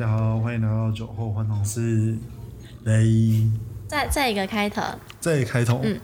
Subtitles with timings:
[0.00, 2.16] 家好，欢迎来到酒后换汤室。
[2.84, 3.46] 雷，
[3.86, 4.80] 再再一个开头，
[5.20, 6.00] 这一开头，嗯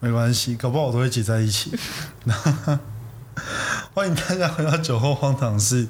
[0.00, 1.70] 没关系，搞不好我都会挤在一起。
[3.92, 5.86] 欢迎大家回到酒后荒唐事，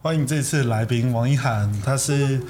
[0.00, 2.40] 欢迎这次来宾王一涵，他是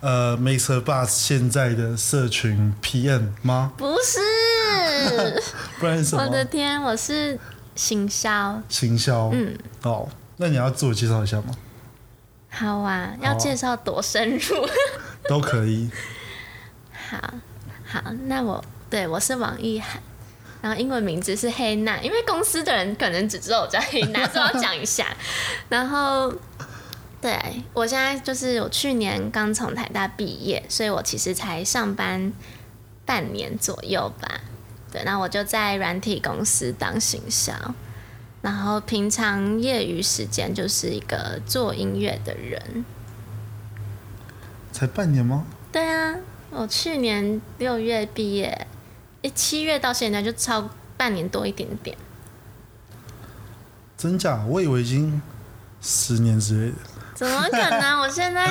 [0.00, 3.72] 呃 Mixer Bus 现在的社群 PM 吗？
[3.76, 5.40] 不是，
[5.78, 6.44] 不然是什我的？
[6.44, 7.38] 天，我是
[7.76, 8.60] 行销。
[8.68, 9.30] 行销。
[9.32, 11.54] 嗯，哦，那你要自我介绍一下吗？
[12.50, 14.68] 好啊，要介绍多深入？
[15.28, 15.90] 都可以。
[16.92, 17.34] 好，
[17.86, 20.02] 好，那我对我是王一涵，
[20.60, 25.06] 然后英文名字是黑娜，因为公司的人可能只知道我叫黑娜，所以我要讲一下。
[25.70, 26.32] 然后，
[27.20, 27.38] 对
[27.72, 32.32] 我现在就是我去年刚从台大毕业，所以我其实才上班
[33.06, 34.40] 半年左右吧。
[34.92, 37.52] 对，那我就在软体公司当行销，
[38.42, 42.84] 然后平常业余时间就是一个做音乐的人。
[44.72, 45.44] 才半年吗？
[45.72, 46.16] 对啊，
[46.50, 48.66] 我去年六月毕业，
[49.22, 51.96] 一，七月到现在就超半年多一点点。
[53.96, 54.42] 真假？
[54.48, 55.20] 我以为已经
[55.82, 56.76] 十年之类的。
[57.14, 58.00] 怎么可能？
[58.00, 58.50] 我现在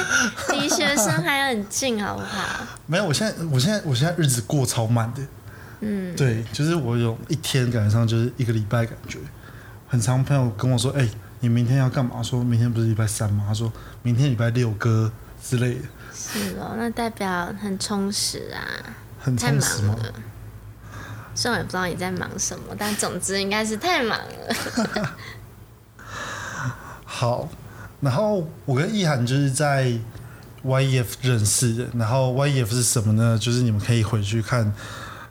[0.52, 2.68] 离学生还很近，好不好？
[2.86, 5.22] 没有，我现在，我现在，我现在日子过超慢的。
[5.80, 9.18] 嗯，对，就是我有一天感觉上就是一个礼拜感觉，
[9.90, 11.09] 很常朋友跟我说，哎、
[11.40, 12.16] 你明天要干嘛？
[12.20, 13.44] 我说明天不是礼拜三吗？
[13.48, 13.73] 他说
[14.04, 15.12] 明天礼拜六哥
[15.44, 15.81] 之类的，
[16.14, 18.62] 是哦，那代表很充实啊，
[19.20, 19.81] 很太充实。
[21.34, 25.16] 虽然我也不知道你在忙什么，但总之应该是太忙了。
[27.03, 27.50] 好，
[28.02, 29.92] 然后我跟意涵就是在
[30.64, 33.38] YEF 认识的，然后 YEF 是什么呢？
[33.40, 34.72] 就是你们可以回去看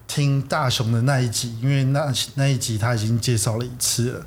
[0.09, 4.27] 听大雄的那一集，因为那那一集他已经介绍了一次了，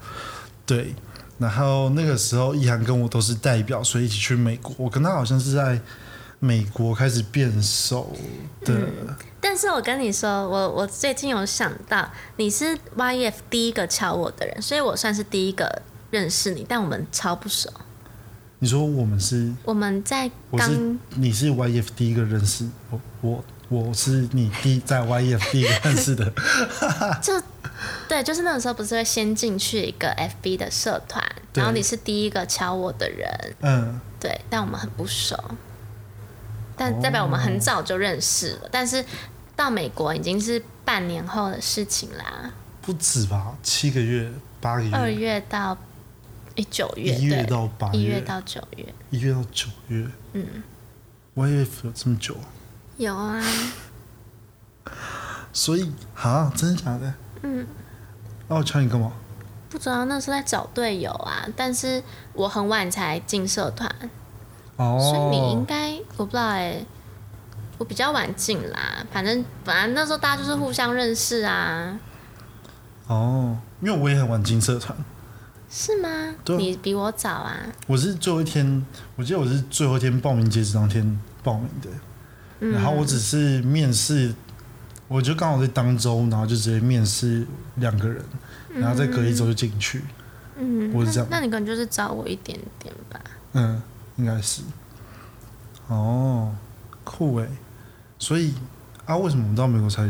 [0.65, 0.95] 对。
[1.37, 4.75] 然后那个时候，意涵跟我都是代表，所以一起去美国。
[4.77, 5.81] 我跟他好像是在
[6.37, 8.15] 美国开始变熟
[8.63, 8.87] 的，
[9.39, 12.07] 但是我跟你说，我我最近有想到，
[12.37, 17.67] 你是 YF 第一个敲我的人，所以我算是第一个认识你，但我们超不熟。
[18.59, 26.29] 你说我们是，我们在刚你是 YEF 第一个认识我，我我是你第在 YEF 第一个认识的。
[27.23, 27.41] 就
[28.09, 31.23] 对，就是那个时候不是会先进去一个 FB 的社团，
[31.53, 35.41] 然后你是第一个敲我的人，嗯，对，但我们很不熟，
[36.75, 36.99] 但哦。
[37.01, 39.03] 代表我们很早就认识了，但是
[39.55, 44.29] 到美国已经是半年后的事情啦，不止吧，七个月、
[44.59, 44.91] 八个月。
[44.91, 45.77] 二月，到
[46.55, 50.45] 一九月，一月到八一月到九月，一月到九月，嗯
[51.35, 52.45] ，YF 有这么久啊，
[53.01, 53.43] 有啊，
[55.51, 57.11] 所以啊，真的假的？
[57.41, 57.65] 嗯。
[58.47, 59.11] 那我敲你干嘛？
[59.71, 62.03] 不知道那是在找队友啊，但是
[62.33, 63.91] 我很晚才进社团，
[64.75, 66.85] 哦，所以你应该我不知道哎、
[67.79, 69.03] 我比较晚进啦。
[69.11, 71.97] 反正反正那时候大家就是互相认识啊，
[73.07, 74.95] 哦，因为我也很晚进社团，
[75.71, 76.35] 是吗？
[76.45, 77.57] 对啊你比我早啊。
[77.87, 78.85] 我是最后一天，
[79.15, 81.89] 我记得我是最后一天报名截止当天报名的，
[82.61, 84.33] 嗯然后我只是面试，
[85.07, 87.45] 我就刚好在当周，然后就直接面试
[87.75, 88.23] 两个人，
[88.73, 90.01] 然后再隔一周就进去，
[90.57, 93.19] 嗯，我是这样那那你可能就是找我一点点吧。
[93.53, 93.81] 嗯，
[94.15, 94.61] 应该是。
[95.87, 96.55] 哦，
[97.03, 97.49] 酷诶，
[98.17, 98.53] 所以
[99.05, 100.09] 啊，为什么我们到美国才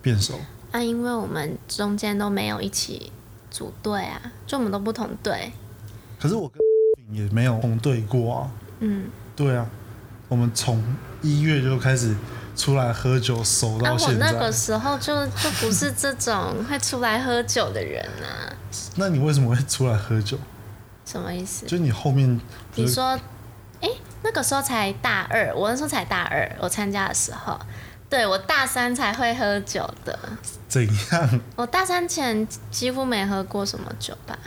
[0.00, 0.40] 变熟？
[0.72, 3.12] 啊，因为我们中间都没有一起
[3.50, 5.52] 组队啊，就我们都不同队。
[6.18, 6.58] 可是我跟
[7.14, 8.50] 也没有同队过啊。
[8.80, 9.04] 嗯，
[9.36, 9.68] 对啊，
[10.32, 10.82] 我们从
[11.20, 12.16] 一月就开始
[12.56, 14.32] 出来喝酒，熟到现在。
[14.32, 18.48] 那个时候就就不是这种会出来喝酒的人啊，
[18.96, 20.38] 那你为什么会出来喝酒？
[21.04, 21.66] 什么意思？
[21.66, 22.40] 就你后面
[22.76, 23.20] 你说，
[23.82, 23.90] 哎、
[24.22, 27.60] 那个时候才大二，我那时候才大二，我参加的时候，
[28.08, 30.18] 对我大三才会喝酒的。
[30.66, 31.40] 怎样？
[31.56, 34.38] 我大三前几乎没喝过什么酒吧？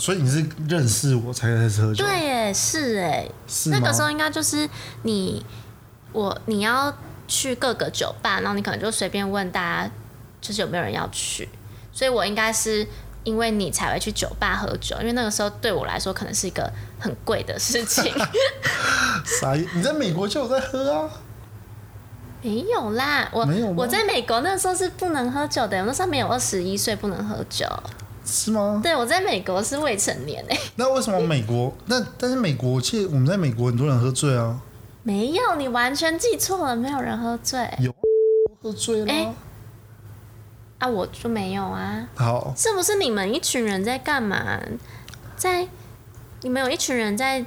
[0.00, 2.02] 所以你是认识我才开始喝酒？
[2.02, 3.68] 对，耶，是哎，是？
[3.68, 4.66] 那个时候应该就是
[5.02, 5.44] 你，
[6.12, 6.90] 我你要
[7.28, 9.90] 去各个酒吧，然后你可能就随便问大家，
[10.40, 11.46] 就是有没有人要去，
[11.92, 12.86] 所以我应该是
[13.24, 18.10] 因为你才会去酒吧喝酒，因为那个时候对我来说可能是一个很贵的事情。
[19.38, 19.52] 啥？
[19.74, 21.10] 你在美国就有在喝啊？
[22.40, 27.66] 没有啦，我我在美国那时候是不能喝酒的，我那时候没有二十一岁不能喝酒。
[28.30, 28.80] 是吗？
[28.82, 31.74] 对，我在美国是未成年诶、那为什么美国？
[31.86, 34.60] 那 但是美国，其实我们在美国很多人喝醉啊，
[35.02, 37.92] 没有，你完全记错了，没有人喝醉有
[38.62, 39.34] 喝醉了、哎
[40.78, 42.08] 啊，我就没有啊。
[42.14, 44.58] 好，是不是你们一群人在干嘛？
[45.36, 45.66] 在
[46.42, 47.44] 你们有一群人在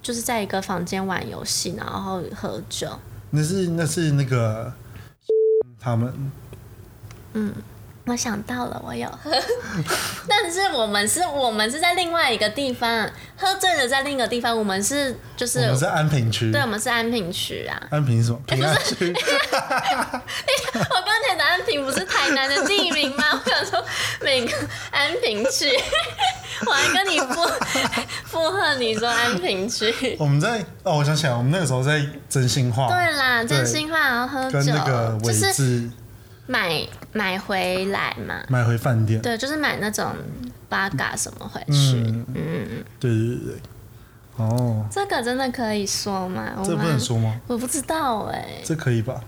[0.00, 2.88] 就是在一个房间玩游戏，然后喝酒。
[3.30, 4.72] 那是那是那个
[5.80, 6.30] 他们
[8.06, 9.30] 我想到了，我有喝，
[10.28, 17.80] 但是我们是我们是在另外一个地方喝醉了，在另一个地方，我们是就是我们是安平区对，，我们是安平区啊。
[17.90, 18.38] 安平什么？
[18.46, 19.10] 平安区。
[20.74, 23.24] 我刚才的安平不是台南的地名吗？
[23.42, 23.82] 我想说
[24.20, 24.54] 每个
[24.90, 25.70] 安平区，
[26.66, 27.48] 我还跟你附
[28.26, 30.14] 附和你说安平区。
[30.20, 35.88] 我们在哦，我想起来，我们那个时候在真心话，对啦，真心话，然后喝酒，跟那个伟就是
[36.46, 38.42] 买买回来嘛。
[38.48, 39.22] 买回饭店。
[39.22, 40.12] 对，就是买那种
[40.68, 41.96] 八嘎什么回去。
[42.34, 43.54] 嗯对对对对。
[44.36, 46.52] 哦，这个真的可以说吗？
[46.58, 47.40] 我这不能说吗？
[47.46, 49.20] 我不知道哎、这可以吧？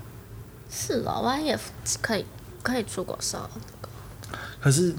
[0.71, 1.56] 是哦，我也
[2.03, 2.27] 可以
[2.62, 3.49] 可以出国烧。
[4.61, 4.91] 可是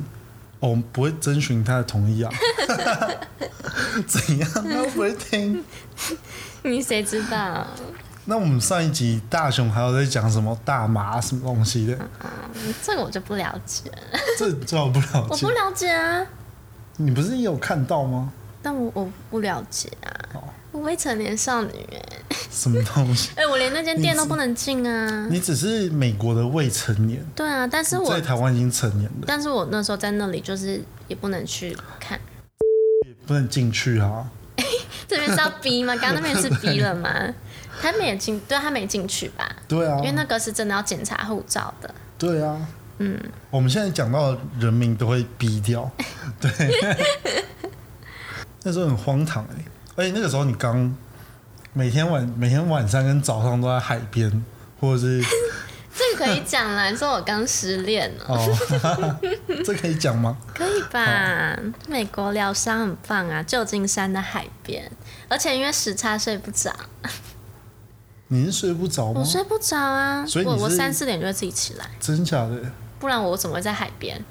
[0.62, 2.32] 哦我们不会征询他的同意啊。
[4.08, 4.50] 怎样？
[4.54, 5.62] 他会不会听？
[6.64, 7.68] 你谁知道？
[8.30, 11.98] 那我们上一集大雄还有在讲什么大麻什么东西的？
[12.22, 15.50] 嗯这个我就不了解了，这这我不了解我不。
[15.50, 16.26] 了解啊。
[16.98, 18.30] 你不是也有看到吗？
[18.62, 20.44] 但我我不了解啊，哦
[20.74, 22.02] 我未成年少女哎、
[22.52, 23.30] 什么东西？
[23.40, 25.26] 哎、我连那间店都不能进啊。
[25.30, 32.20] 你只是美国的未成年，对啊，但是我在台湾已经成年了，但是我那时候在那里就是也不能去看，
[33.08, 34.30] 也不能进去啊。
[35.08, 35.96] 这边是要逼吗？
[35.96, 37.10] 刚刚那边是逼了吗？
[37.82, 39.50] 他没进，对他没进去吧？
[39.68, 41.94] 对啊因，为那个是真的要检查护照的。
[42.18, 42.60] 对啊。
[43.00, 43.16] 嗯，
[43.52, 45.88] 我们现在讲到人名都会逼掉，
[46.42, 46.52] 对。
[48.64, 49.64] 那时候很荒唐哎、
[49.96, 50.94] 而且那个时候你刚
[51.74, 54.44] 每天晚每天晚上跟早上都在海边，
[54.80, 55.24] 或者是
[55.96, 59.18] 这个可以讲啦，你说我刚失恋了，哦，
[59.64, 60.36] 这可以讲吗？
[60.56, 61.56] 可以吧？
[61.88, 64.92] 美国疗伤很棒啊，旧金山的海边，
[65.30, 66.76] 而且因为时差睡不着，
[68.30, 69.26] 你是睡不着吗我？
[69.26, 72.60] 睡不着啊，所以我我三四点就会自己起来，真假的？
[73.00, 74.24] 不然我怎么会在海边？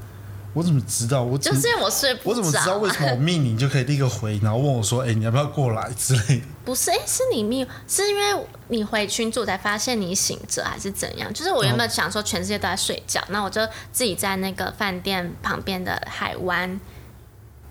[0.53, 1.23] 我怎么知道？
[1.23, 2.33] 我就是因为我睡不着、啊。
[2.33, 11.31] 我怎么知道为什么我命你就可以立刻回，然后问我说：“哎、你要不要过来之类的不是，哎、是你命，是因为你回群组才发现你醒着，还是怎样？
[11.35, 13.61] 就是我原本想说全世界都在睡觉，那、我就
[13.93, 16.81] 自己在那个饭店旁边的海湾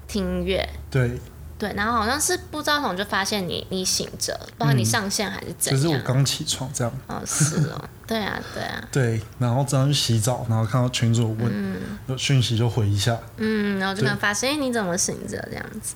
[0.08, 1.20] 听音乐，？”对，
[1.58, 6.02] 对，然后好像是不知道怎么就发现你你醒着，不知道你上线还是怎样可是我。
[6.04, 6.94] 刚起床这样。
[7.08, 13.18] 哦，是哦，对啊，对啊，对，然后这样去洗澡，然后看到群主问、有讯息就回一下。
[13.38, 15.96] 嗯，然后就能发现，哎、你怎么醒着这样子？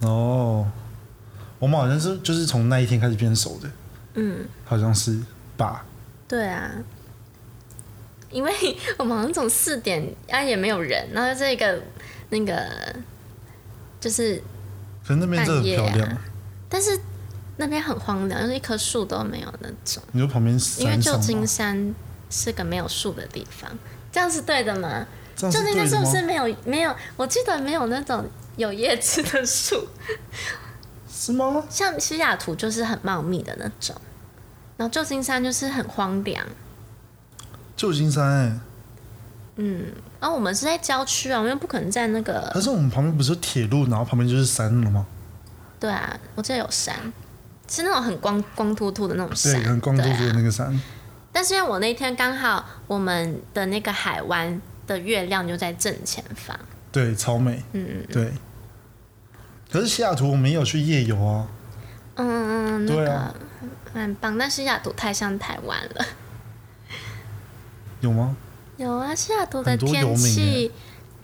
[0.00, 0.66] 哦，
[1.58, 3.70] 我们好像是就是从那一天开始变熟的，
[4.14, 5.20] 嗯，好像是
[5.58, 5.84] 吧？
[6.26, 6.70] 对啊，
[8.30, 8.52] 因为
[8.96, 11.82] 我们好像从四点啊也没有人，然后这个
[12.30, 12.66] 那个
[14.00, 14.42] 就是
[15.06, 16.18] 可是那边真的很漂亮，啊
[16.68, 16.98] 但是
[17.56, 20.02] 那边很荒凉，就是一棵树都没有那种。
[20.12, 21.46] 你说旁边因为旧金？
[21.46, 21.94] 山
[22.28, 23.70] 是个没有树的地方，
[24.10, 25.06] 这样是对的吗？
[25.36, 25.96] 旧金山是？
[25.98, 26.94] 不是没有没有？
[27.16, 29.86] 我记得没有那种有叶子的树，
[31.08, 31.62] 是吗？
[31.70, 33.94] 像西雅图就是很茂密的那种，
[34.76, 36.44] 然后旧金山就是很荒凉。
[37.76, 38.58] 旧金山哎、
[39.56, 45.06] 然后我们是在郊区啊，我们不可能在那个可是我们旁边不是有铁路，然后旁边就是山了吗？
[45.80, 46.94] 对啊，我记得有山，
[47.68, 50.80] 是那种很光光秃秃的那种对，山，很光秃秃的对啊那个山。
[51.32, 56.58] 但是因为我那天刚好我们的那个海湾的月亮就在正前方，
[56.90, 57.62] 对，超美。
[57.72, 58.32] 嗯对。
[59.70, 61.46] 可是西雅图我们也有去夜游啊，
[62.14, 63.34] 嗯嗯，那个对啊
[63.92, 64.38] 蛮棒。
[64.38, 66.06] 但西雅图太像台湾了，
[68.00, 68.36] 有吗？
[68.76, 70.70] 有啊，西雅图的天气。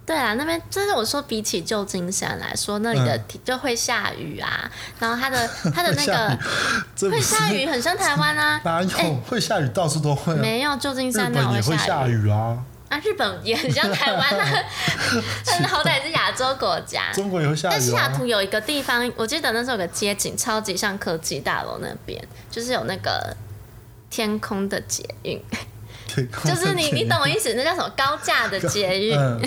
[0.05, 4.69] 对啊，那边就是我说，比起旧金山来说，那里的就会下雨啊，
[4.99, 6.39] 然后它的 它的那个
[7.09, 8.61] 会下雨很像台湾啊。
[8.65, 9.69] 哪有、哎会下雨？
[9.69, 10.39] 到处都会、啊。
[10.41, 14.65] 没有，旧金山没有本也会下下雨啊，啊，日本也很像台湾啊，
[15.47, 17.13] 但 是好歹是亚洲国家。
[17.13, 18.27] 中国也会下但西雅图。
[18.27, 23.35] 有一个地方，我记得那时候有个街景，超级像科技大楼那边，就是有那个
[24.11, 25.59] 天空的捷运，对，
[26.45, 27.89] 就是你你懂我意思，那叫什么？
[27.97, 29.19] 高架的捷运？
[29.19, 29.41] 嗯，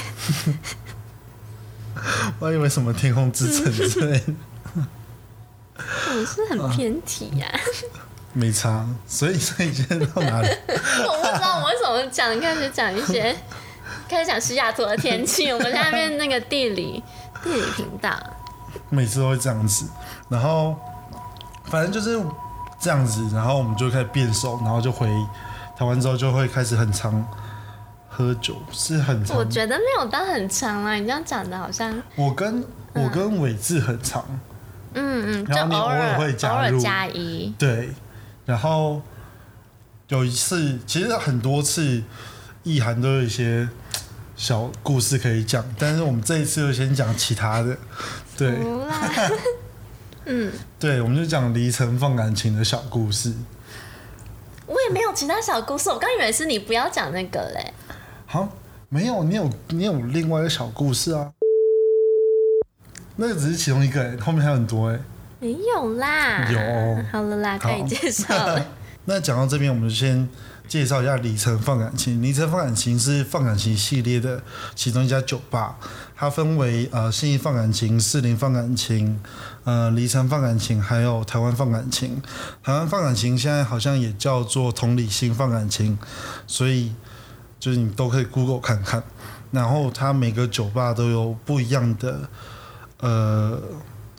[2.40, 4.34] 我还以为什么天空之城之类的，
[5.78, 7.48] 我是很偏题呀、
[8.34, 8.88] 没差。
[9.08, 10.48] 所以所以今天到哪里？
[10.68, 13.36] 我不知道我为什么讲开始讲一些，
[14.10, 17.04] 开始讲西雅图的天气，我们下面那个地理
[17.44, 18.12] 地理频道，
[18.90, 19.86] 每次都会这样子，
[20.30, 20.76] 然后
[21.66, 22.20] 反正就是
[22.80, 25.08] 这样子，然后我们就开始变瘦，然后就回
[25.78, 27.26] 台湾之后就会开始很常
[28.10, 29.36] 喝酒，是很常。
[29.38, 32.64] 我觉得没有到很长啊，你这样讲的好像我跟
[32.94, 34.24] 我跟伟志很常，
[34.94, 36.56] 嗯嗯，然后你偶尔尔会加入。
[36.56, 37.90] 偶尔加一，对，
[38.46, 39.02] 然后
[40.08, 42.02] 有一次，其实很多次，
[42.64, 43.68] 意涵都有一些
[44.38, 47.78] 小故事可以讲，但是我们这一次就先讲其他的。
[48.38, 48.58] 对，
[50.26, 53.34] 嗯，对，我们就讲离城放感情的小故事。
[54.68, 57.74] 我也没有其他小故事，我刚以为是你不要讲那个嘞。
[58.26, 58.50] 好，
[58.90, 61.32] 没有，你有你有另外一个小故事啊。
[63.18, 65.00] 那个只是其中一个、欸，后面还有很多哎、
[65.40, 68.66] 没有啦，有好了啦，可以好介绍了。
[69.06, 70.28] 那讲到这边，我们就先
[70.68, 72.22] 介绍一下里程放感情。
[72.24, 74.42] 里程放感情是放感情系列的
[74.74, 75.78] 其中一家酒吧，
[76.16, 79.22] 它分为呃信义放感情、士林放感情、
[79.64, 82.20] 呃里程放感情，还有台湾放感情。
[82.64, 85.98] 台湾放感情现在好像也叫做同理心放感情，
[86.48, 86.92] 所以
[87.60, 89.04] 就是你都可以 Google 看看。
[89.52, 92.28] 然后它每个酒吧都有不一样的
[93.00, 93.62] 呃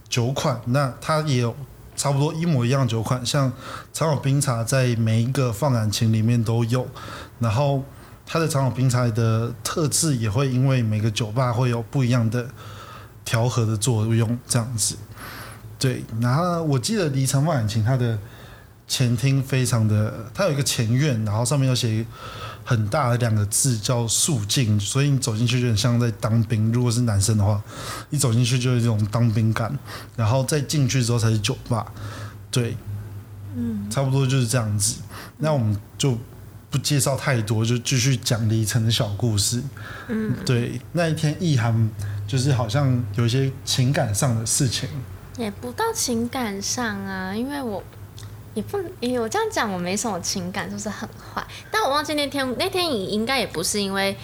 [0.09, 1.55] 酒款，那它也有
[1.97, 3.51] 差不多一模一样的酒款，像
[3.93, 6.87] 长岛冰茶在每一个放感情里面都有，
[7.39, 7.83] 然后
[8.27, 12.47] 它的长岛冰茶的特质也会因为每个酒吧会有不一样的
[13.25, 14.97] 调和的作用，这样子。
[15.79, 18.19] 对，然后我记得离城放感情它的
[18.87, 22.05] 前厅非常的，它有一个前院，然后上面有写
[22.69, 26.73] 很大的两个字叫“肃静”，所以你走进去就很像在当兵。
[26.73, 27.63] 如果是男生的话，
[28.11, 29.79] 一走进去就有这种当兵感，
[30.17, 31.87] 然后再进去之后才是酒吧。
[32.51, 32.77] 对，
[33.55, 34.97] 嗯，差不多就是这样子。
[35.39, 36.19] 那我们就
[36.69, 39.63] 不介绍太多，就继续讲里程的小故事。
[40.09, 41.89] 嗯，对，那一天意涵
[42.27, 44.89] 就是好像有一些情感上的事情。
[45.39, 47.85] 也不到情感上啊，因为我
[48.57, 51.47] 也不，也我这样讲我没什么情感，就是很坏。
[51.71, 54.17] 但我忘记那天那天你应该也不是因为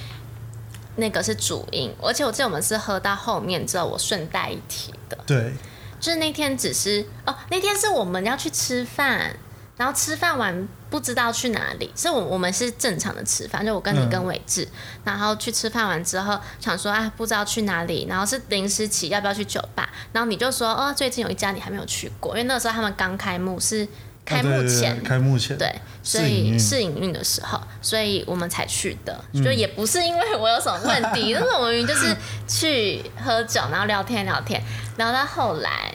[0.96, 5.52] 那个是主因，而且我记得我们是喝到后面之后，我顺带一提的，对，
[6.00, 9.36] 就是那天只是哦，那天是我们要去吃饭，
[9.76, 14.66] 然后吃饭完不知道去哪里，是我我们是正常的吃饭，就我跟你嗯跟伟志，
[15.04, 23.86] 然后去吃饭完之后想说啊不知道去哪里，然后是临时起要不要去酒吧，然后你就说哦最近有一家你还没有去过，因为那个时候他们刚开幕是
[24.24, 25.02] 开幕啊对对对前。
[25.02, 34.62] 开幕前，对，所以试营运的时候，所以我们才去的，嗯就也不是因为我有什么问题， 但是我们就是去喝酒，然后聊天聊天，
[34.96, 35.92] 聊到后来，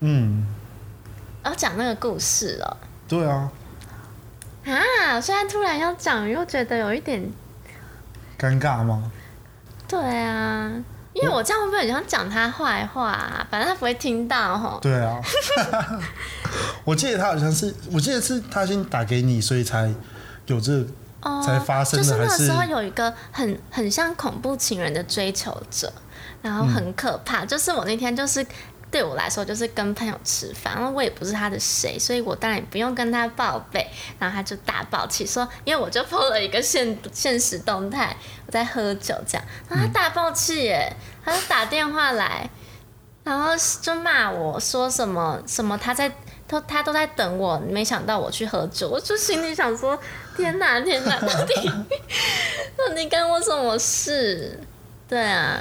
[0.00, 0.46] 嗯，
[1.44, 2.76] 要讲那个故事了
[3.08, 3.50] 对啊，
[4.64, 5.14] 啊！
[5.14, 7.22] 我现在突然要讲，又觉得有一点
[8.38, 9.10] 尴尬吗？
[9.88, 10.72] 对啊，
[11.16, 13.46] 因为我这样会不会很像讲他坏话、啊？
[13.50, 14.78] 反正他不会听到吼。
[14.82, 15.18] 对啊，
[16.84, 19.92] 我记得他好像是，我记得是他先打给你，所以才
[20.46, 20.86] 有这個
[21.22, 25.90] 哦才发生的就是那个时候有一个很很像恐怖情人的追求者，
[26.42, 27.46] 然后很可怕。
[27.46, 28.46] 就是我那天就是
[28.96, 33.86] 对我来说就是跟朋友吃饭，然后我也不是他的谁，所以我当然也不用跟他报备。
[34.18, 40.90] 然后他就大爆气说，因为我就 PO 了一个现现实动态，我在喝酒这样，然后他大爆气耶，
[41.22, 42.48] 他就打电话来，
[43.22, 43.50] 然后
[43.82, 46.10] 就骂我说什么什么他在。
[46.48, 49.98] 都他都在等我，没想到我去喝酒，我就心里想说：
[50.36, 51.70] 天哪，天哪，到底
[52.78, 54.56] 到底干我什么事？
[55.08, 55.60] 对啊，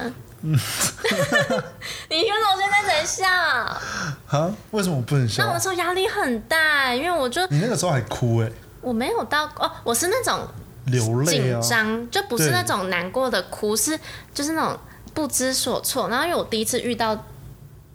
[2.10, 3.28] 你为什么现在在笑？
[4.28, 4.54] 啊？
[4.72, 5.60] 为什么我不能笑那我那？
[5.60, 10.48] 时候压力很大，因为我就你那个时候还哭哎、我没有到哦，我是那种
[10.86, 11.60] 流泪紧啊！
[11.62, 14.00] 张，就不是那种难过的哭，是
[14.34, 14.78] 就是那种
[15.14, 16.08] 不知所措。
[16.10, 17.25] 然后因为我第一次遇到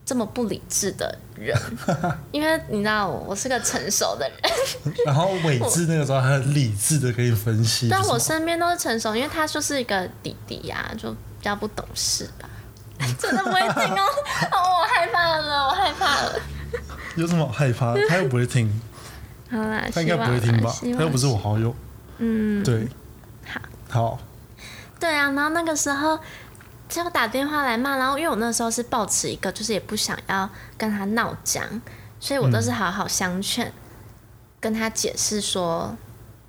[0.04, 1.56] 这么不理智的人，
[2.32, 12.48] 因为你知道我我是个成熟的人， 然后伟志那个时候还很理智的可以分析，但我身边都是成熟，因为他就是一个弟弟呀、就比较不懂事吧。
[13.18, 14.04] 真的不会听哦，
[14.52, 16.38] 哦，我害怕了，我害怕了。
[17.16, 17.94] 有什么好害怕？
[18.08, 18.70] 他又不会听，
[19.50, 20.70] 好啦，他应该不会听吧？
[20.80, 21.74] 他又不是我好友，
[22.18, 22.86] 嗯，对，
[23.46, 24.18] 好，好，
[25.00, 26.20] 对啊，然后那个时候
[26.90, 31.64] 就打电话来骂，然后因为我那时候是抱持一个就是也不想要跟他闹僵，
[32.20, 33.72] 所以我都是好好相劝，
[34.60, 35.96] 跟他解释说，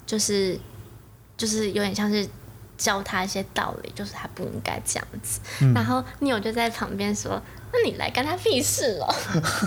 [0.05, 0.59] 就是
[1.37, 2.27] 就是有点像是
[2.81, 5.39] 教他一些道理，就是他不应该这样子。
[5.75, 7.39] 然后你有就在旁边说
[7.71, 9.13] ：“那你来干他屁事哦？”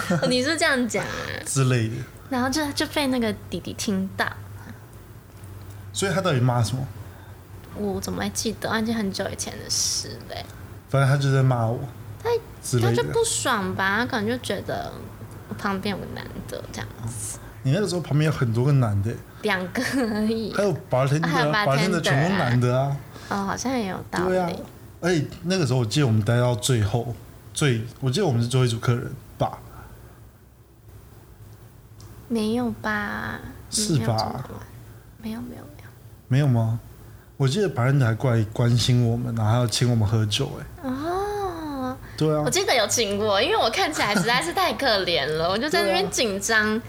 [0.28, 1.10] 你是这样讲啊？
[1.46, 1.94] 之类的。
[2.28, 4.26] 然后就就被那个弟弟听到，
[5.92, 6.84] 所以他到底骂什么？
[7.76, 8.80] 我怎么会记得？
[8.80, 10.44] 已经很久以前的事嘞。
[10.88, 11.78] 反正他就在骂我
[12.22, 12.30] 他。
[12.80, 14.90] 他就不爽吧，他可能就觉得
[15.50, 19.10] 我旁边有个男的这样子，你那个时候旁边有很多个男的，
[19.42, 19.82] 两个
[20.14, 20.62] 而已还。
[20.62, 22.96] 有 bartender，还有 bartender bartender 全部男的啊。
[23.30, 24.56] 哦，好像也有道对啊理。，
[25.00, 27.14] 而且那个时候我记得我们待到最后，
[27.54, 29.58] 最我记得我们是最后一组客人吧，
[32.28, 33.40] 没有吧？
[33.70, 34.44] 是吧？
[35.22, 35.88] 没有没有没有。
[36.28, 36.78] 没有吗？
[37.38, 46.80] 我记得白人还过来关心我们，然后还要请我们喝酒、哎，哦，对啊我，记得有请过，因为我看起来实在是太可怜了，我就在那边紧张，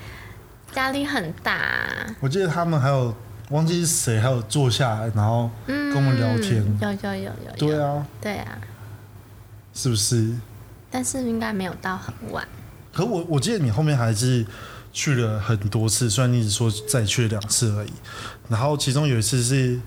[0.75, 2.05] 压力很大。
[2.19, 3.13] 我记得他们还有
[3.49, 7.55] 忘记是谁，还有坐下来，然后嗯，跟我们聊天有有有有有。
[7.57, 8.57] 对啊，对啊，
[9.73, 10.33] 是不是？
[10.91, 12.47] 但是应该没有到很晚。
[12.93, 14.45] 可我我记得你后面还是
[14.93, 17.91] 去了很多次，虽然你只说再去两次而已。
[18.47, 19.79] 然后其中有一次是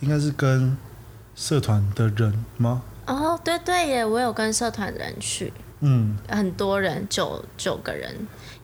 [0.00, 0.76] 应该是跟
[1.36, 2.82] 社团的人吗？
[3.06, 8.14] 哦，对对耶，我有跟社团的人去，嗯，很多人，九九个人，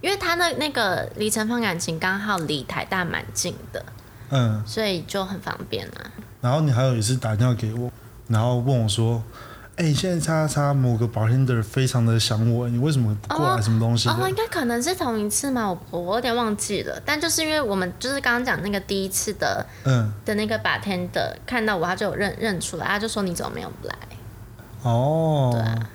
[0.00, 3.84] 因为他那那个离城放感情刚好离台大蛮近的，
[4.30, 6.00] 嗯，所以就很方便啊。
[6.40, 7.90] 然后你还有一次打电话给我，
[8.28, 9.22] 然后问我说
[9.76, 13.60] ：“哎、现在叉叉某个 bartender 非常的想我，你为什么不过来？
[13.60, 17.00] 什么东西的？”哦，应该可能是同一次嘛，我我有点忘记了。
[17.04, 23.94] 但就是因为我们就是刚刚讲那个第一次的嗯，的那个 bartender 看到我，他就有认认出来，他就说你怎么没有来？
[24.82, 25.90] 哦，对啊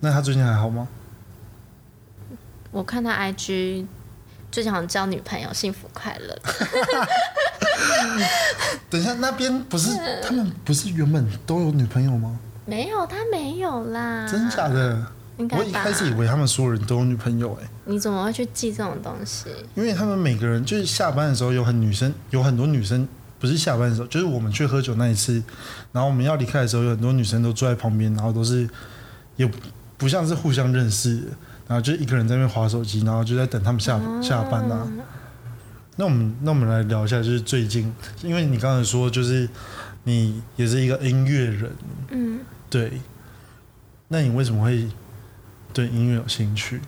[0.00, 0.88] 那他最近还好吗？
[2.70, 3.86] 我看他 IG
[4.50, 6.38] 最近好像交女朋友，幸福快乐。
[8.90, 9.90] 等一下，那边不是
[10.22, 12.38] 他们不是原本都有女朋友吗？
[12.66, 14.26] 没有，他没有啦。
[14.28, 14.68] 真假？
[14.68, 15.06] 的？
[15.38, 19.48] 我一开始以为他们所有人都有女朋友、哎，你怎么会去记这种东西？
[19.76, 23.06] 因为他们每个人就是下班的时候有很女生，有很多女生
[23.38, 25.40] 不是下班的时候，就是我们去喝酒那一次，
[25.92, 28.68] 然后我们要离开的时候，有很多女生都坐在旁边，然后都是
[29.36, 29.56] 也不
[29.96, 31.26] 不像是互相认识的，
[31.68, 34.88] 然后就一个人在那边划手机，然后就在等他们下、下班啊。
[35.96, 39.48] 那我们那我们来聊一下，就是最近，因为你刚才说就是
[40.04, 41.76] 你也是一个音乐人，
[42.10, 43.00] 嗯，对，
[44.08, 44.88] 那你为什么会
[45.72, 46.80] 对音乐有兴趣？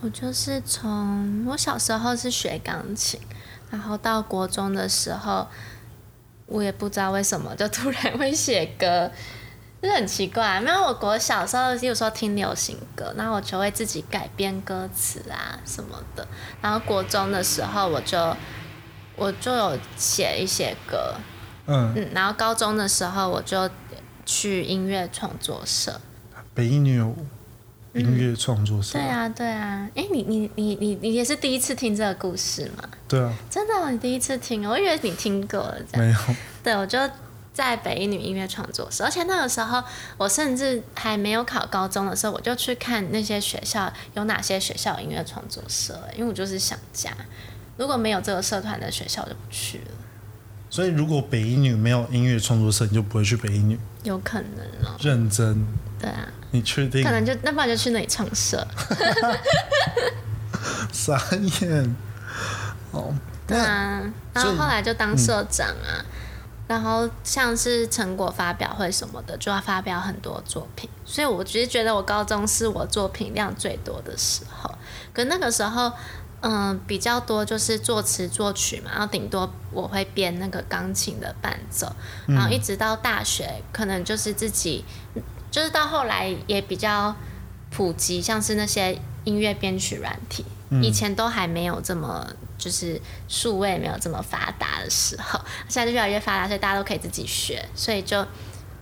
[0.00, 3.18] 我就是从我小时候是学钢琴，
[3.70, 5.46] 然后到国中的时候，
[6.46, 9.10] 我也不知道为什么就突然会写歌，
[9.86, 10.60] 就是很奇怪。
[10.60, 16.26] 没有，我国小时候有时候听流行歌，然后我就会自己改编歌词啊什么的。
[16.60, 18.36] 然后国中的时候，我就
[19.14, 21.14] 我就有写一些歌，
[21.66, 23.70] 嗯，嗯，然后高中的时候我就
[24.24, 26.00] 去音乐创作社。
[26.52, 27.14] 北一女有
[27.92, 32.82] 音乐创作社，对啊，对啊，哎，你你你你你也是第一次听这个故事吗？
[33.06, 36.04] 对啊，真的哦、你第一次听哦，我以为你听过了这样。
[36.04, 36.98] 没有，对，我就
[37.56, 39.82] 在北一女音乐创作室，而且那个时候
[40.18, 47.10] 我甚至还没有考高中的时候，我就去看那些学校有哪些学校音乐创作社，因为我就是想家。
[47.78, 49.84] 如果没有这个社团的学校，就不去了。
[50.68, 53.80] 所以如果北一女没有音乐创作社，你就不会去北一女。
[54.02, 55.66] 有可能哦，认真，
[55.98, 57.10] 对啊，你确定可？
[57.10, 58.66] 能就那不然就去那里唱社。
[60.92, 61.18] 傻
[61.60, 61.96] 眼。
[62.90, 63.14] 哦，
[63.46, 64.02] 对啊，
[64.34, 66.04] 然后后来就当社长啊，
[66.68, 74.70] 然后像是成果发表会什么的，就要发表很多作品，所以我只是觉得我高中是我作品量最多的时候，
[75.12, 75.92] 可那个时候。
[76.42, 81.90] 嗯，比较多就是作词作曲嘛，然后顶多我会编那个钢琴的伴奏，
[82.28, 84.84] 然后一直到大学，可能就是自己，
[85.50, 87.16] 就是到后来也比较
[87.70, 90.44] 普及，像是那些音乐编曲软体，
[90.82, 95.38] 以前都还没有这么就是数位没有这么发达的时候，
[95.68, 98.26] 现在就越来越发达，所以大家都可以自己学，所以就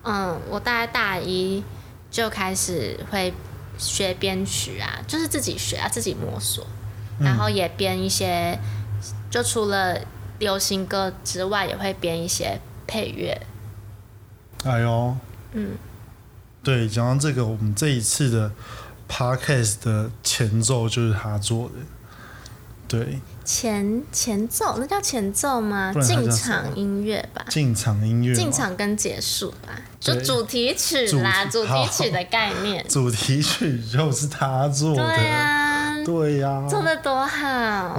[0.03, 1.63] 嗯，我大概大一
[2.11, 3.33] 就开始会
[3.77, 6.67] 学编曲啊，就是自己学啊，自己摸索，
[7.19, 8.59] 然后也编一些，
[9.31, 9.99] 就除了
[10.39, 13.41] 流行歌之外，也会编一些配乐。
[14.65, 15.17] 哎呦，
[15.53, 15.77] 嗯，
[16.63, 18.53] 对，讲到这个，我们这一次的
[19.09, 21.75] podcast 的前奏就是他做的。
[22.95, 25.93] 对，前前奏那叫前奏吗？
[26.01, 27.45] 进场音乐吧。
[27.49, 32.87] 进场音乐嘛，进场跟结束吧，就主题曲啦，主主题题曲的概念。
[32.89, 35.05] 主题曲就是他做的。
[35.05, 37.47] 对呀、对呀、做的多好！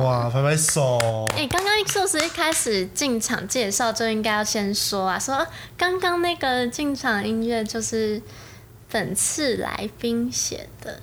[0.01, 1.25] 哇，拍拍手！
[1.35, 5.45] 哎、刚刚硕士一开始进场介绍就应该要先说啊，说
[5.77, 8.21] 刚刚那个进场音乐就是
[8.89, 11.01] 本次来宾写的，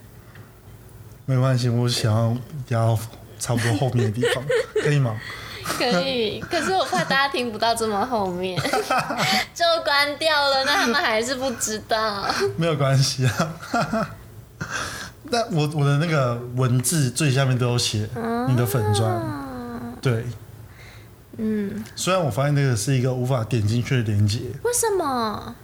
[1.27, 2.37] 没关系，我想要
[2.69, 2.97] 压
[3.43, 4.45] 差不多后面的地方，
[4.81, 5.21] 可以吗？
[5.65, 8.57] 可以，可是我怕大家听不到这么后面，
[9.53, 12.25] 就关掉了，那他们还是不知道。
[12.57, 13.55] 没有关系啊。
[15.25, 18.09] 那我我的那个文字最下面都有写
[18.49, 20.25] 你的粉砖，哦对。
[21.39, 25.55] 嗯，虽然我发现那个是一个无法点进去的连接，为什么？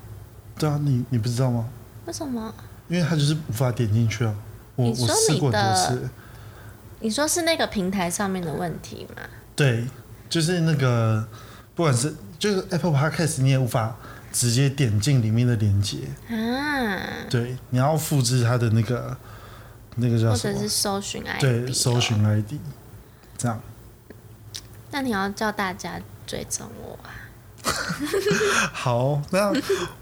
[0.58, 1.68] 对啊，你你不知道吗？
[2.06, 2.52] 为什么？
[2.88, 4.34] 因为它就是无法点进去啊。
[4.76, 6.08] 我我试过很多次，
[7.00, 9.22] 你说是那个平台上面的问题吗？
[9.54, 9.84] 对，
[10.28, 11.26] 就是那个
[11.74, 13.96] 不管是就是 Apple Podcast，你也无法
[14.32, 19.16] 直接点进里面的链接，啊，对，你要复制它的那个
[19.96, 20.68] 那个叫什么或者是？
[20.68, 22.30] 搜寻 ID，对，搜寻哦。
[22.30, 22.52] ID，
[23.36, 23.60] 这样。
[24.90, 27.10] 那你要叫大家追踪我啊？
[28.72, 29.52] 好，那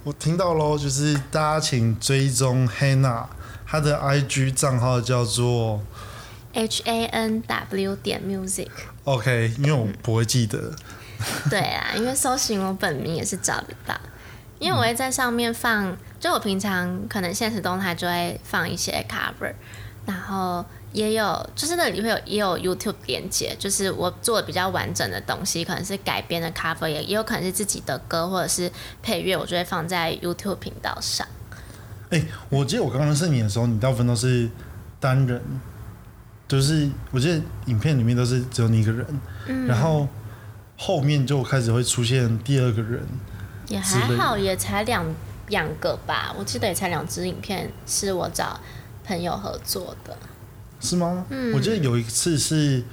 [0.04, 3.26] 我听到喽，就是大家请追踪 Hannah，
[3.66, 5.80] 她的 IG 账号叫做
[6.56, 8.70] H A N W 点 music。
[9.04, 10.72] OK，因为我不会记得。
[11.50, 13.94] 对啊， 因为搜寻我本名也是找得到，
[14.58, 19.52] 因为我会在上面放，就我平常可能现实动态就会放一些 cover，
[20.06, 31.26] 然后也有就是那里会有也有 YouTube 连接，就是我做的比较完整的东西，可能是改编的 cover，也也有可能是自己的歌或者是配乐，我就会放在 YouTube 频道上。
[32.08, 34.48] 哎、我记得我刚刚认识你的时候，你大部分都是
[34.98, 35.42] 单人，
[36.48, 39.06] 就是我记得影片里面都是只有你一个人，
[39.48, 40.06] 嗯然后
[40.76, 43.02] 后面就开始会出现第二个人。
[43.68, 45.04] 也还好，也才两
[45.48, 48.60] 两个吧，我记得也才两支影片是我找
[49.04, 50.16] 朋友合作的。
[50.80, 51.26] 是吗？
[51.30, 52.84] 嗯我记得有一次是，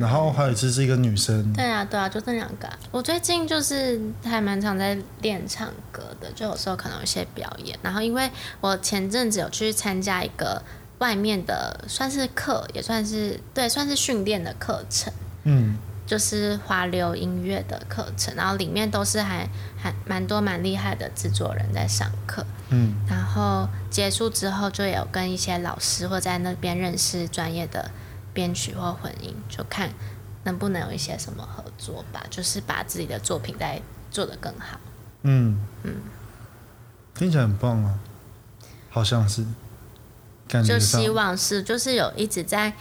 [0.00, 7.78] 然后还有一次是一个女生，对啊，对啊，就这两个啊、我最近就是还蛮常在练唱歌的，就有时候可能有一些表演。
[7.82, 8.28] 然后因为
[8.60, 10.60] 我前阵子有去参加一个
[10.98, 15.12] 外面的，算是课，也算是对，算是训练的课程，
[15.44, 18.34] 嗯，就是华流音乐的课程。
[18.34, 22.44] 然后里面都是还还蛮多蛮厉害的制作人在上课。
[22.70, 27.90] 嗯，然后结束之后，就有跟一些老师或在那边认识专业的
[28.32, 29.90] 编曲或混音，就看
[30.44, 33.80] 能不能有一些什么合作吧，就是把自己的作品再
[34.10, 34.80] 做得更好。
[35.22, 35.94] 嗯嗯，
[37.14, 37.98] 听起来很棒啊，
[38.90, 39.44] 好像是，
[40.48, 42.72] 感觉就希望是，就是有一直在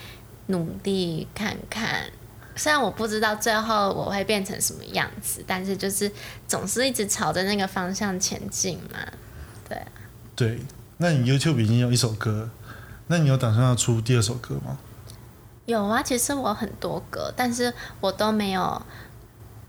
[0.48, 2.10] 努力看看。
[2.56, 6.10] 虽然我不知道最后我会变成什么样子，但是就是
[6.48, 9.00] 总是一直朝着那个方向前进嘛。
[9.68, 9.88] 对啊，
[10.36, 10.60] 对。
[10.98, 12.50] 那你 YouTube 已经有一首歌，
[13.08, 14.78] 那你有打算要出第二首歌吗？
[15.66, 18.82] 有啊，其实我很多歌，但是我都没有，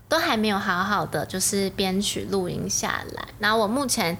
[0.07, 3.27] 都还没有好好的就是编曲录音下来。
[3.39, 4.17] 然后我目前，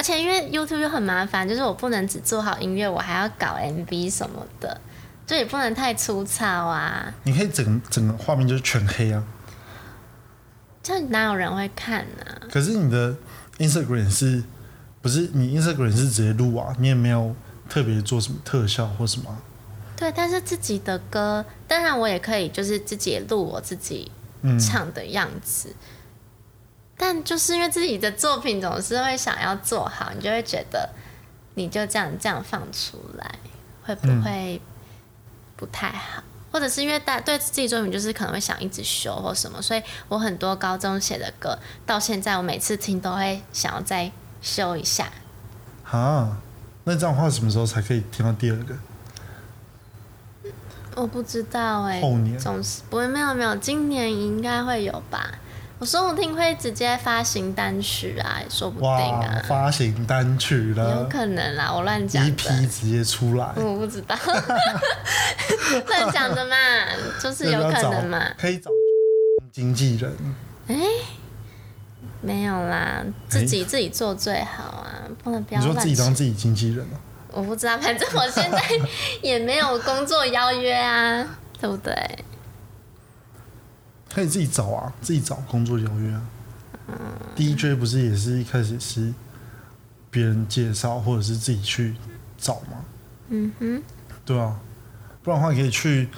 [0.00, 4.80] 而且因为 YouTube 又很麻烦，就是我不能只做好音乐，我还要搞 MV 什么的，
[5.26, 9.22] 就也不能太粗糙啊，你可以整个整个画面就是全黑啊，
[10.82, 13.14] 这样哪有人会看呢、可是你的
[13.58, 14.42] Instagram 是
[15.02, 16.74] 不是你 Instagram 是直接录啊？
[16.78, 17.36] 你也没有
[17.68, 19.36] 特别做什么特效或什么啊？
[19.98, 24.10] 对，但是自己的歌，当然我也可以就是自己录我自己
[24.40, 25.76] 嗯，唱的样子。
[27.02, 30.86] 但就是因为自己的作品总是会想要做好，你就会觉得
[31.54, 33.36] 你就这样这样放出来，
[33.82, 34.60] 会不会
[35.56, 36.22] 不太好？
[36.52, 45.10] 或者是因为大对自己作品就是可能会想一直修或什么，所以我很多高中写的歌到现在我每次听都会想要再修一下。
[45.90, 46.36] 啊，
[46.84, 48.76] 那这样的话什么时候才可以听到第二个？
[50.96, 55.38] 我不知道哎、后年总是不会没有没有，今年应该会有吧。
[55.80, 64.14] 我说不定会直接发行单曲啊，也说不定啊，，发行单曲了有可能啦，我乱讲，EP 的，直接出来，我不知道，
[65.88, 66.54] 乱讲的嘛，
[67.18, 68.70] 就是有可能嘛，可以找
[69.50, 70.14] 经纪人，
[72.20, 77.00] 没有啦，自己自己做最好啊，不能不要你说自己当自己经纪人啊、
[77.32, 78.62] 我不知道，反正我现在
[79.22, 81.26] 也没有工作邀约啊，
[81.58, 81.94] 对不对？
[84.12, 86.22] 可以自己找啊，自己找工作邀约啊。
[87.36, 89.14] DJ 不是也是一开始是
[90.10, 91.94] 别人介绍，或者是自己去
[92.36, 92.84] 找吗？
[93.28, 93.82] 嗯哼，
[94.24, 94.58] 对啊，
[95.22, 96.08] 不然的话可以去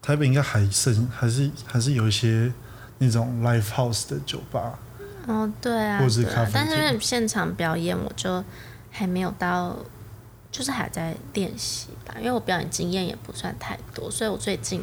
[0.00, 2.50] 台北，应该还剩还是还是有一些
[2.98, 4.78] 那种 live house 的酒吧。
[5.26, 8.42] 哦，对啊，或者是咖啡但是因为现场表演，我就
[8.90, 9.76] 还没有到，
[10.50, 12.14] 就是还在练习吧。
[12.16, 14.82] 因为我表演经验也不算太多，所以我最近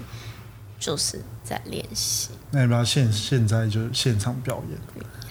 [0.83, 4.77] 就是在练习那要不要现现在就现场表演？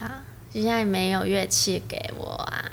[0.01, 0.11] 呀。
[0.51, 2.65] 现在没有乐器给我啊，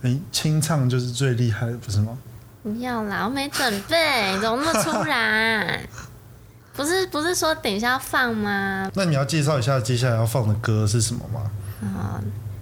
[0.00, 2.16] 诶，清唱就是最厉害的，不是吗？
[2.62, 5.86] 不要啦，我没准备，你怎么那么突然？
[6.74, 8.90] 不是不是说等一下要放吗？
[8.94, 11.50] 那你要介绍一下接下来要放的歌是什么吗？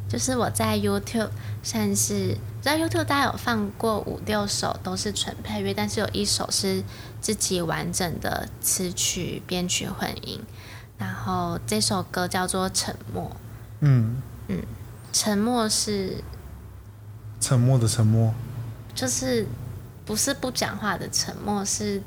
[0.08, 1.30] 就是我在 YouTube
[1.62, 6.82] 算是在 YouTube 大概有放过五六首都是纯配乐，但是有一首是
[7.20, 10.40] 自己完整的词曲编曲混音。
[10.96, 13.24] 然后这首歌叫做《沉默》，
[13.80, 14.16] 嗯，
[15.12, 16.22] 沉默是
[17.40, 18.32] 沉默的沉默。
[18.94, 19.46] 就是
[20.06, 22.00] 不是不讲话的沉默，是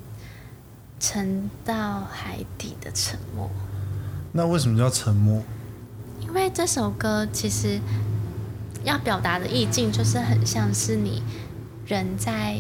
[1.00, 3.48] 沉到海底的沉默。
[4.32, 5.44] 那为什么叫沉默？
[6.30, 7.80] 因为这首歌其实
[8.84, 11.24] 要表达的意境，就是很像是你
[11.86, 12.60] 人在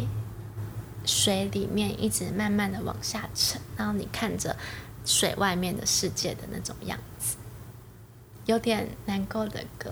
[1.05, 4.55] 水里面一直慢慢的往下沉，然后你看着
[5.05, 7.35] 水外面的世界的那种样子，
[8.47, 9.91] 有点难过的歌。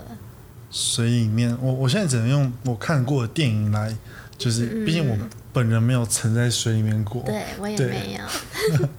[0.72, 3.96] 水里面，我我现在只能用我看过的电影来，
[4.38, 5.16] 就是毕竟我
[5.54, 8.88] 本人没有沉在水里面过，对我也没有。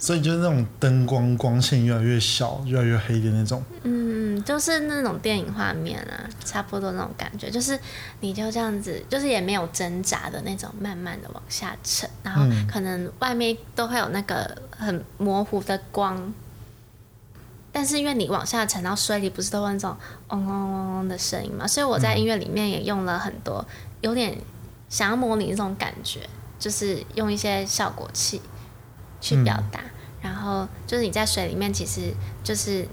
[0.00, 3.62] 所以就是那种灯光光线越来越小、越来越黑的那种。
[3.82, 7.78] 嗯，就是那种电影画面啊，差不多那种感觉，就是
[8.20, 16.32] 你就这样子，就是也没有挣扎的那种，慢慢的往下沉，然后可能外面都会有那个很模糊的光，
[17.70, 19.94] 但是因为你往下沉到水里，不是都会那种
[20.28, 23.62] 嗡嗡嗡嗡的声音嘛，所以我在音乐里面也用了很多，
[24.00, 24.38] 有点
[24.88, 26.20] 想要模拟那种感觉，
[26.58, 28.40] 就是用一些效果器
[29.20, 29.80] 去表达，
[30.22, 32.86] 然后就是你在水里面，其实就是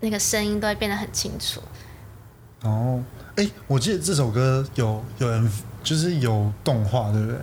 [0.00, 1.60] 那个声音都会变得很清楚。
[2.62, 3.02] 哦，
[3.36, 5.50] 哎、我记得这首歌有有人
[5.82, 7.38] 就是有动画，对不对？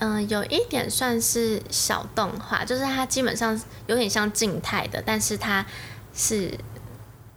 [0.00, 5.64] 嗯、有一点算是小动画，就是它基本上有点像静态的，但是它
[6.14, 6.52] 是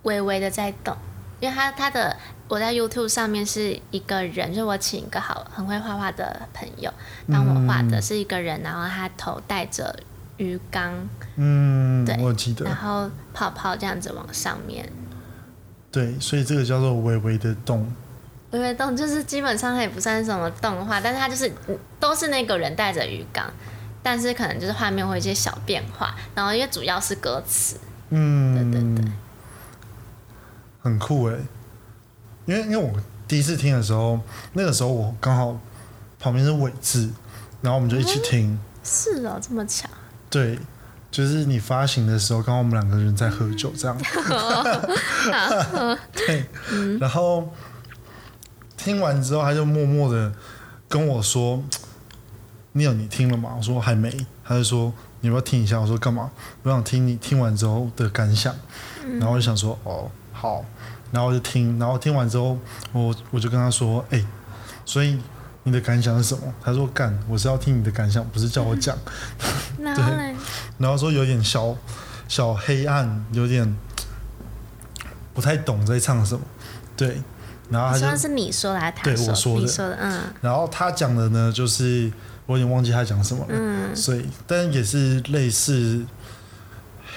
[0.03, 0.95] 微微的在动，
[1.39, 6.91] 因为它它的我在 YouTube 上面是一个人，就是我请一个好很会画画的朋友
[7.27, 9.93] 帮我画的，嗯是一个人，然后他头戴着
[10.37, 10.93] 鱼缸，
[11.35, 14.89] 嗯对，我记得然，后泡泡这样子往上面。
[15.91, 17.91] 对，所以这个叫做微微的动。
[18.51, 23.45] 微微动就是基本上它也不算什么动画，但是它就是嗯都是那个人带着鱼缸，
[24.01, 27.77] 但是可能就是画面会有一些小变化，然后因为主要是歌词，
[28.11, 29.11] 嗯，对对对，
[30.81, 31.35] 很酷哎。
[32.47, 32.91] 因为因为我
[33.27, 34.19] 第一次听的时候，
[34.53, 35.59] 那个时候我刚好
[36.19, 37.07] 旁边是伟志，
[37.61, 38.59] 然后我们就一起听。
[38.83, 39.89] 是哦，这么巧，
[40.29, 40.57] 对，
[41.11, 43.97] 就是你发行的时候，刚好我们两个人在喝酒，这样。
[46.15, 46.45] 对，
[46.99, 47.53] 然后
[48.77, 50.31] 听完之后，他就默默的
[50.87, 51.61] 跟我说
[52.71, 54.25] ：“你有你听了吗？”我说还没。
[54.45, 56.31] 他就说：“你要不要听一下？”我说干嘛？
[56.63, 58.55] 我想听你听完之后的感想。
[59.19, 60.63] 然后我就想说：“哦，好。”
[61.11, 62.57] 然后我就听，然后听完之后，
[62.91, 64.25] 我我就跟他说：“哎、
[64.85, 65.19] 所以
[65.63, 68.97] 你的感想是什么？”他说：“干，我是要听你的感想，不是叫我讲。
[69.79, 70.35] ”然后呢？
[70.77, 71.75] 然后说有点小
[72.27, 73.75] 小黑暗，有点
[75.33, 76.41] 不太懂在唱什么，
[76.95, 77.21] 对。
[77.69, 82.09] 然后他就，说是你说的还是他对我说的你说的，嗯然后他讲的呢，就是
[82.45, 86.05] 我有点忘记他讲什么了，嗯，所以但也是类似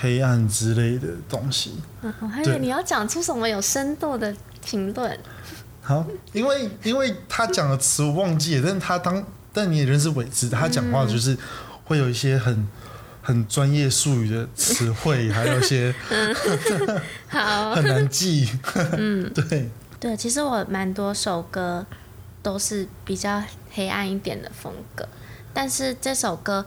[0.00, 1.74] 黑暗之类的东西。
[2.02, 4.34] 嗯我还以为你要讲出什么有深度的
[4.64, 5.18] 评论，
[5.82, 11.36] 好，因为因为他讲的词我忘记了，但是他当但你也认识伟志，他讲话就是
[11.84, 12.66] 会有一些很
[13.22, 15.94] 很专业术语的词汇，还有一些
[17.28, 18.48] 好， 很难记。
[18.96, 21.84] 嗯， 对，对，其实我蛮多首歌
[22.42, 25.06] 都是比较黑暗一点的风格，
[25.52, 26.64] 但是这首歌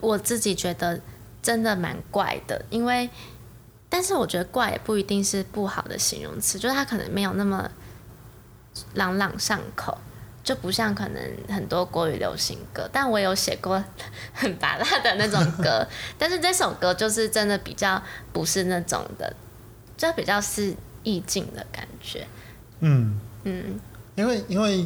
[0.00, 1.00] 我自己觉得
[1.42, 3.10] 真的蛮怪的，因为，
[3.88, 7.70] 但是我觉得怪也不一定是不好的形容词，就是它可能没有那么
[8.94, 9.98] 朗朗上口。
[10.44, 13.80] 就不像可能很多国语流行歌，但我有写过
[14.34, 15.86] 很拔辣的那种歌，
[16.18, 18.02] 但是这首歌就是真的比较
[18.32, 19.32] 不是那种的，
[19.96, 20.74] 就比较是
[21.04, 22.26] 意境的感觉。
[22.80, 23.78] 嗯，嗯，
[24.16, 24.78] 因为因为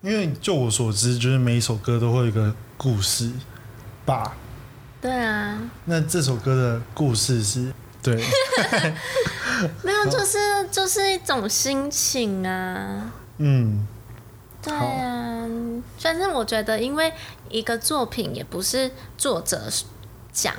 [0.00, 3.30] 因为就我所知，就是每一首歌都会有一个故事
[4.06, 4.34] 吧。
[5.06, 8.16] 对啊，那这首歌的故事是，对，
[9.84, 13.12] 没有，就是就是一种心情啊。
[13.38, 13.86] 嗯。
[14.60, 15.46] 对啊，
[16.00, 17.12] 反正我觉得，因为
[17.48, 19.70] 一个作品也不是作者
[20.32, 20.52] 讲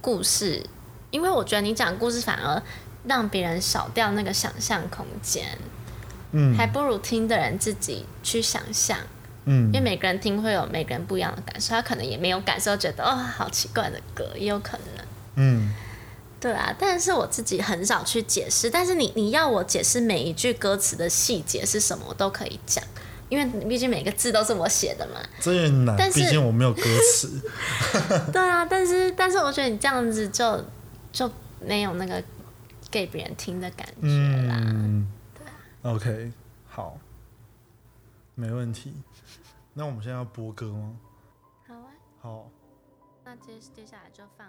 [0.00, 0.64] 故事，
[1.10, 2.62] 因为我觉得你讲故事反而
[3.04, 5.58] 让别人少掉那个想象空间，
[6.30, 6.56] 嗯。
[6.56, 8.96] 还不如听的人自己去想象。
[9.44, 15.04] 嗯因为每个人听会有每个人不一样的感受，他可能也没有感受，觉得哦好奇怪的歌，也有可能。
[15.36, 15.72] 嗯
[16.40, 18.68] 对啊，但是我自己很少去解释。
[18.68, 22.82] 但是你你要我解释每一句歌词的细节是什么，我都可以讲，
[23.28, 25.20] 因为毕竟每个字都是我写的嘛。
[25.40, 27.40] 这也难，但是毕竟我没有歌词。
[28.32, 30.64] 对啊，但是但是我觉得你这样子就
[31.12, 31.30] 就
[31.64, 32.20] 没有那个
[32.90, 34.08] 给别人听的感觉
[34.48, 34.56] 啦。
[34.60, 35.06] 嗯
[35.82, 36.32] ，OK，
[36.68, 36.98] 好，
[38.34, 38.94] 没问题。
[39.74, 40.96] 那我们现在要播歌吗？
[41.66, 41.92] 好啊。
[42.20, 42.50] 好。
[43.24, 44.48] 那接接下来就放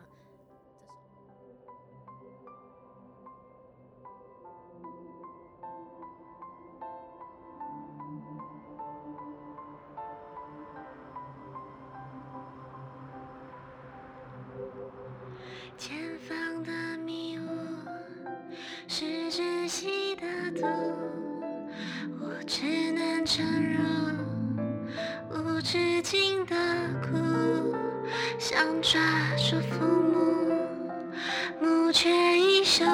[15.77, 17.43] 前方的迷雾
[18.87, 20.65] 是窒息的毒
[22.21, 23.72] 我只能承
[25.73, 26.55] 吃尽的
[27.01, 27.17] 苦
[28.37, 29.01] 想抓
[29.37, 30.55] 住父母
[31.59, 32.85] 母却已受